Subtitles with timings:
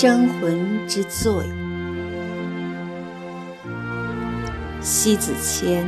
[0.00, 1.30] 征魂之醉，
[4.80, 5.86] 西子千。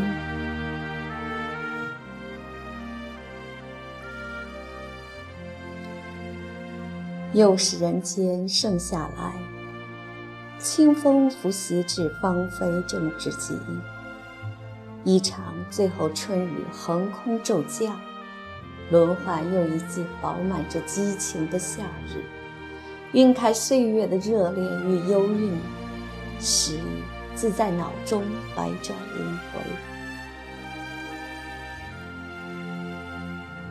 [7.32, 9.32] 又是人间盛夏来，
[10.58, 13.58] 清风拂袭至芳菲正之极。
[15.04, 17.98] 一场最后春雨横空骤降，
[18.90, 22.22] 轮换又一季饱满着激情的夏日。
[23.12, 25.52] 晕开岁月的热烈与幽韵，
[26.40, 26.78] 时
[27.34, 28.22] 自在脑中
[28.56, 29.60] 百转轮回。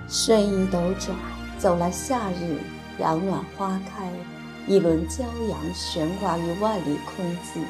[0.07, 1.17] 瞬移斗转，
[1.57, 2.59] 走来夏日，
[2.99, 4.11] 阳暖花开，
[4.67, 7.61] 一轮骄阳悬挂于万里空际，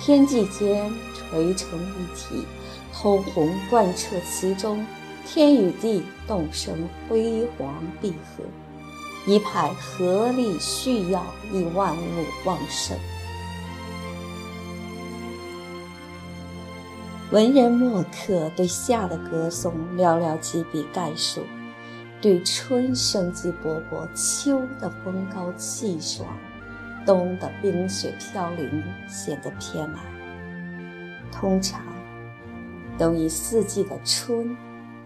[0.00, 2.46] 天际间垂成一体，
[2.94, 4.86] 通红贯彻其中，
[5.26, 8.42] 天与地动生辉煌闭合。
[9.24, 12.96] 一派合力蓄耀，以万物旺盛。
[17.30, 21.42] 文人墨客对夏的歌颂寥寥几笔概述，
[22.20, 26.28] 对春生机勃勃，秋的风高气爽，
[27.06, 30.00] 冬的冰雪飘零显得偏爱。
[31.30, 31.80] 通常
[32.98, 34.54] 都以四季的春、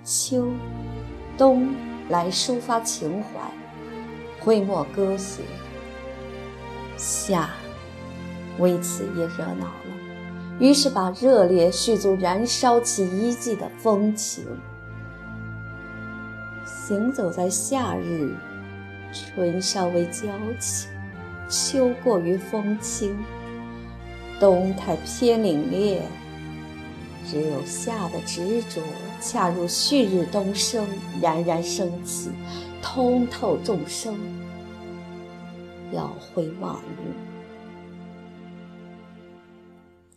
[0.02, 0.50] 秋、
[1.38, 1.68] 冬
[2.08, 3.65] 来抒发情怀。
[4.46, 5.44] 讳莫歌行，
[6.96, 7.50] 夏
[8.60, 9.96] 为此也热闹了，
[10.60, 14.44] 于是把热烈续足，燃烧起一季的风情。
[16.64, 18.36] 行走在夏日，
[19.12, 20.28] 春稍微娇
[20.60, 20.88] 情，
[21.48, 23.18] 秋过于风轻，
[24.38, 25.98] 冬太偏凛冽，
[27.28, 28.80] 只有夏的执着，
[29.20, 30.86] 恰如旭日东升，
[31.20, 32.30] 冉冉升起。
[32.82, 34.18] 通透众生，
[35.92, 36.78] 耀辉万物。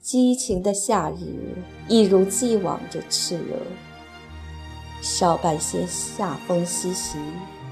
[0.02, 1.56] 激情的夏日
[1.88, 3.58] 一如既往着炽热，
[5.02, 7.18] 少半些夏风习习，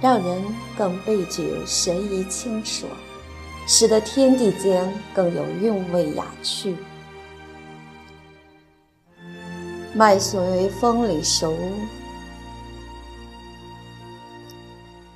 [0.01, 0.43] 让人
[0.77, 2.91] 更倍觉神怡清爽，
[3.65, 6.75] 使得天地间更有韵味雅趣。
[9.95, 11.57] 麦穗风里熟。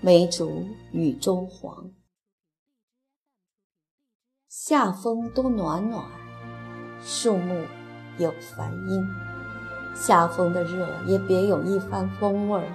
[0.04, 1.92] 梅竹雨中黄，
[4.50, 6.04] 夏风多暖暖，
[7.04, 7.64] 树木
[8.18, 9.06] 有繁阴。
[9.94, 12.68] 夏风的热也别有一番风味儿。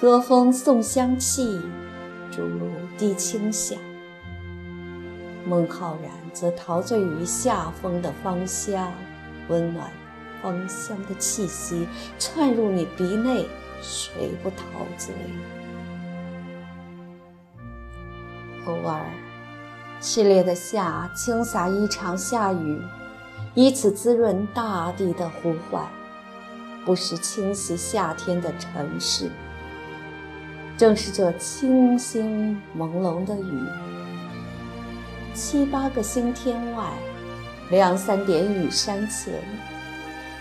[0.00, 1.60] 和风送香气，
[2.32, 3.78] 竹露滴清香。
[5.46, 8.92] 孟浩然则陶醉于夏风的芳香，
[9.48, 9.88] 温暖
[10.42, 11.86] 芳香的气息
[12.18, 13.46] 窜入你鼻内，
[13.80, 15.14] 谁不陶醉？
[18.66, 19.00] 偶尔，
[20.00, 22.80] 炽烈的夏倾洒一场夏雨，
[23.54, 25.84] 以此滋润大地的呼唤，
[26.84, 29.30] 不时清洗夏天的尘世。
[30.76, 33.64] 正是这清新朦胧的雨，
[35.34, 36.84] 七八个星天外，
[37.70, 39.34] 两三点雨山前，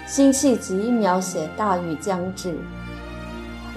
[0.07, 2.57] 辛弃疾描写大雨将至，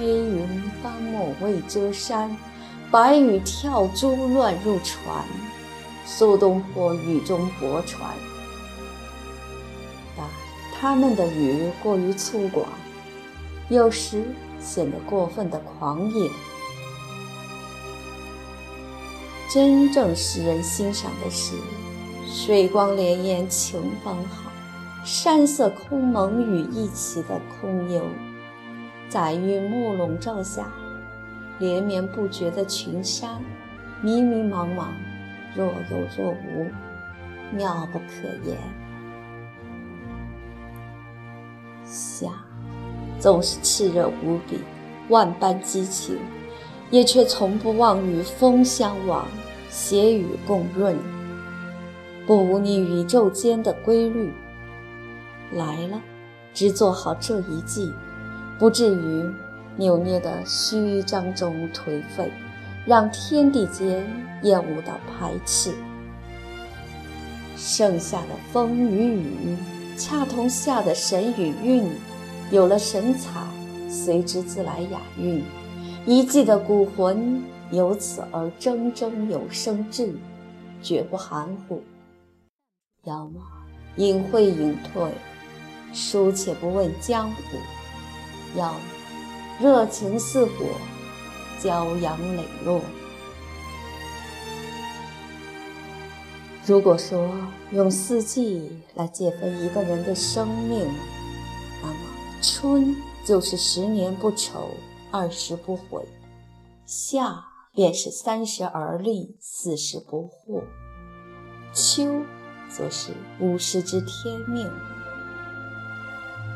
[0.03, 2.37] 黑云翻墨未遮山。
[2.91, 5.25] 白雨跳珠乱入船，
[6.05, 8.11] 苏东坡雨中泊船。
[10.17, 10.27] 但
[10.75, 12.65] 他们的雨过于粗犷，
[13.71, 14.25] 有时
[14.61, 16.29] 显得过分的狂野。
[19.49, 21.55] 真正使人欣赏的是，
[22.27, 24.51] 水光潋滟晴方好，
[25.03, 28.03] 山色空蒙雨亦奇的空幽，
[29.13, 30.73] 在云幕笼罩下。
[31.59, 33.39] 连绵不绝的群山，
[34.01, 34.87] 迷迷茫茫，
[35.55, 36.67] 若有若无，
[37.55, 38.57] 妙不可言。
[41.85, 42.29] 夏
[43.21, 44.59] 总是炽热无比，
[45.11, 46.19] 万般激情，
[46.91, 49.29] 也却从不忘与风相往，
[49.69, 50.97] 携雨共润，
[52.27, 54.33] 不忤逆宇宙间的规律。
[55.53, 56.01] 来了，
[56.55, 57.93] 只做好这一季，
[58.59, 59.31] 不至于。
[59.75, 62.31] 扭捏的虚张中颓废，
[62.85, 64.07] 让天地间
[64.43, 65.73] 厌恶到排斥。
[67.57, 69.57] 剩下的风与雨，
[69.97, 71.89] 恰同夏的神与韵，
[72.51, 73.31] 有了神采，
[73.89, 75.43] 随之自来雅韵。
[76.05, 80.15] 一季的古魂由此而铮铮有生智，
[80.83, 81.83] 绝不含糊。
[83.05, 83.41] 要么
[83.97, 85.11] 隐晦隐退，
[85.95, 87.57] 疏且不问江湖；
[88.57, 88.75] 要。
[89.61, 90.67] 热情似火，
[91.61, 92.81] 骄阳磊落。
[96.67, 97.31] 如果说
[97.71, 100.89] 用四季来界分一个人的生命，
[101.83, 101.95] 那么
[102.41, 104.71] 春就是十年不愁，
[105.11, 106.03] 二十不悔；
[106.87, 107.45] 夏
[107.75, 110.63] 便是三十而立，四十不惑；
[111.75, 112.23] 秋
[112.69, 114.67] 则是五十知天命；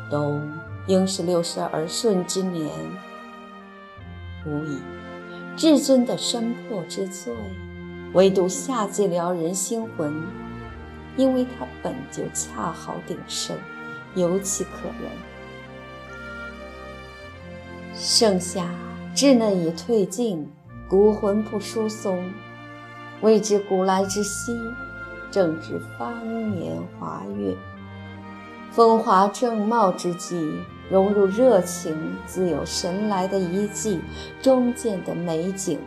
[0.09, 0.41] 冬
[0.87, 2.69] 应是六十而顺之年。
[4.45, 4.79] 无疑，
[5.55, 7.33] 至尊的身魄之最。
[8.13, 10.25] 唯独夏季撩人心魂，
[11.17, 13.55] 因为它本就恰好鼎盛，
[14.15, 15.11] 尤其可人。
[17.93, 18.69] 盛夏
[19.13, 20.49] 稚嫩已褪尽，
[20.87, 22.31] 孤魂不疏松，
[23.19, 24.57] 未知古来之稀，
[25.29, 27.53] 正值芳年华月，
[28.71, 30.53] 风华正茂之际，
[30.89, 31.95] 融入热情，
[32.25, 33.99] 自有神来的遗迹，
[34.41, 35.79] 中见的美景。